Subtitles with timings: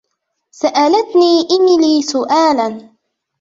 [0.51, 2.89] سألتني إيميلي سؤالاً.